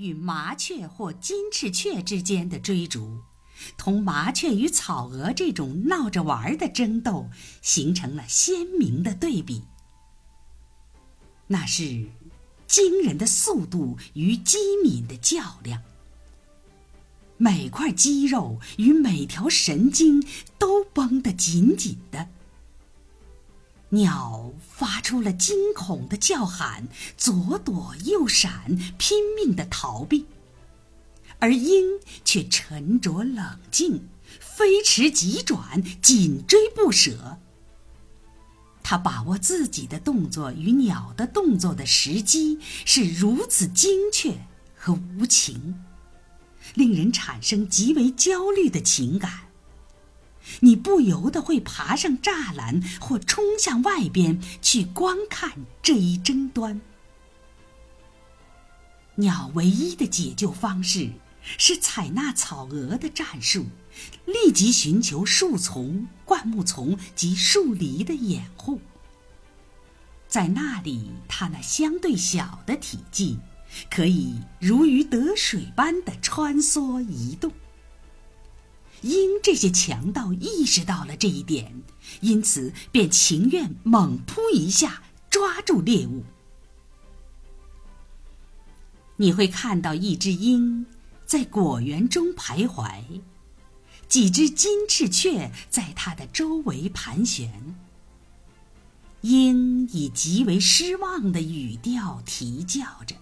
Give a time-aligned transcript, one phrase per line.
[0.00, 3.20] 与麻雀或金翅雀之间的追逐，
[3.76, 7.28] 同麻雀与草鹅这种闹着玩的争斗，
[7.60, 9.64] 形成了鲜明的对比。
[11.48, 12.06] 那是
[12.66, 15.82] 惊人的速度与机敏的较量，
[17.36, 20.24] 每块肌肉与每条神经
[20.58, 22.28] 都绷得紧紧的。
[23.90, 30.26] 鸟发出了惊恐的叫喊，左躲右闪，拼命的逃避；
[31.40, 34.08] 而鹰却沉着冷静，
[34.38, 37.38] 飞驰急转，紧追不舍。
[38.82, 45.80] 它把握自己的动作与鸟的动作的时机是如此精确和无情，
[46.74, 49.49] 令人产生极为焦虑的情感。
[50.60, 56.80] 你不由得会爬上栅栏或冲向外边去观看这一争端。
[59.16, 61.10] 鸟唯一的解救方式
[61.58, 63.66] 是采纳草鹅的战术，
[64.24, 68.80] 立即寻求树丛、灌木丛及树篱的掩护。
[70.26, 73.38] 在那里，它那相对小的体积
[73.90, 77.52] 可以如鱼得水般的穿梭移动。
[79.02, 81.82] 鹰这些强盗意识到了这一点，
[82.20, 86.24] 因此便情愿猛扑一下抓住猎物。
[89.16, 90.86] 你会看到一只鹰
[91.26, 93.02] 在果园中徘徊，
[94.08, 97.74] 几只金翅雀在它的周围盘旋。
[99.22, 103.14] 鹰以极为失望的语调啼叫着：“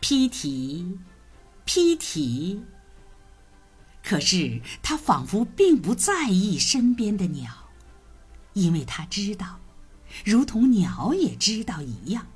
[0.00, 0.98] 披提，
[1.64, 2.62] 披提。”
[4.02, 7.70] 可是他仿佛并不在意身边的鸟，
[8.54, 9.60] 因为他知道，
[10.24, 12.26] 如同鸟也知道一样，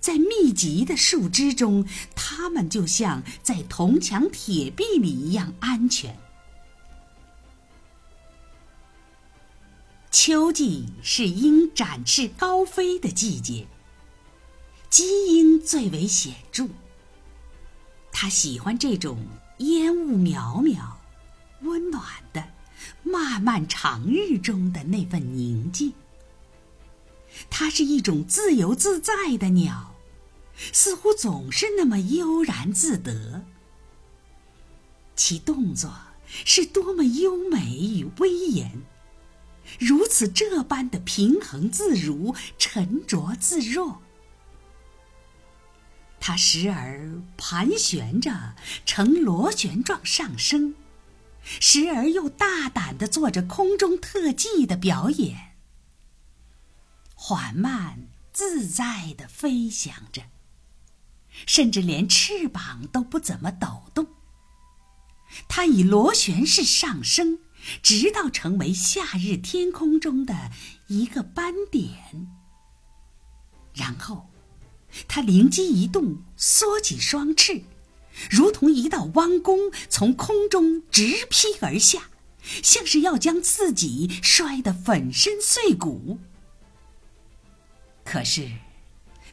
[0.00, 6.18] 在密集的树枝中，它们就像在铜墙铁壁里一样安全。
[10.10, 13.66] 秋季是鹰展翅高飞的季节，
[14.90, 16.68] 鸡鹰最为显著。
[18.10, 19.24] 它喜欢这种。
[19.58, 20.94] 烟雾渺渺，
[21.60, 22.02] 温暖
[22.32, 22.48] 的
[23.02, 25.92] 漫漫长日中的那份宁静。
[27.48, 29.94] 它是一种自由自在的鸟，
[30.72, 33.44] 似乎总是那么悠然自得。
[35.14, 35.92] 其动作
[36.26, 38.82] 是多么优美与威严，
[39.78, 44.02] 如此这般的平衡自如、沉着自若。
[46.24, 48.54] 它时而盘旋着，
[48.86, 50.74] 呈螺旋状上升；
[51.42, 55.56] 时而又大胆地做着空中特技的表演，
[57.16, 60.22] 缓慢自在地飞翔着，
[61.44, 64.06] 甚至连翅膀都不怎么抖动。
[65.48, 67.40] 它以螺旋式上升，
[67.82, 70.52] 直到成为夏日天空中的
[70.86, 72.28] 一个斑点，
[73.74, 74.31] 然后。
[75.08, 77.62] 他灵机一动，缩起双翅，
[78.30, 82.10] 如同一道弯弓，从空中直劈而下，
[82.62, 86.18] 像是要将自己摔得粉身碎骨。
[88.04, 88.50] 可是，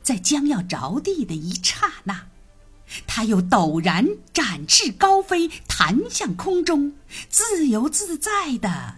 [0.02, 2.28] 在将要着地的一刹那，
[3.06, 6.96] 他又陡然展翅高飞，弹向空中，
[7.30, 8.96] 自由自在地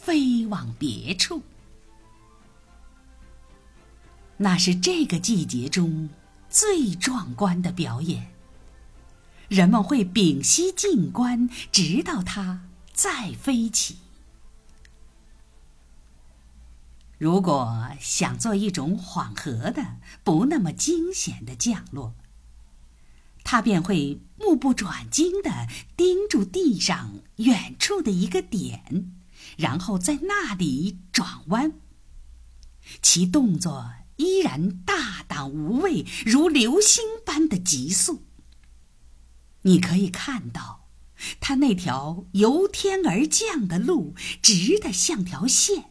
[0.00, 1.42] 飞往别处。
[4.38, 6.08] 那是这个季节中
[6.48, 8.28] 最壮观的表演。
[9.48, 13.96] 人们会屏息静观，直到它再飞起。
[17.18, 22.14] 如果想做一种缓和的、不那么惊险的降落，
[23.42, 25.66] 它便会目不转睛地
[25.96, 29.10] 盯住地上远处的一个点，
[29.56, 31.72] 然后在那里转弯。
[33.02, 33.90] 其动作。
[34.18, 38.22] 依然大胆无畏，如流星般的急速。
[39.62, 40.88] 你可以看到，
[41.40, 45.86] 它那条由天而降的路，直的像条线。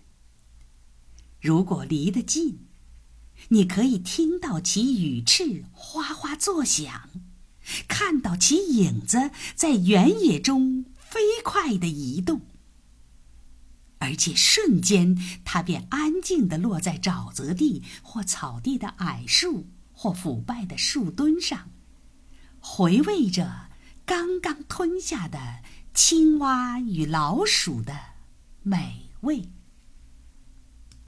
[1.42, 2.68] 如果离得近，
[3.50, 7.10] 你可以听到其羽翅哗哗作响，
[7.88, 12.42] 看到其影子在原野中飞快的移动。
[14.08, 21.70] 而且瞬间，它便安静地落在沼泽地或草地的矮树或腐败的树墩上，
[22.62, 23.70] 回味着
[24.06, 25.58] 刚刚吞下的
[25.94, 27.94] 青蛙与老鼠的
[28.64, 29.50] 美味。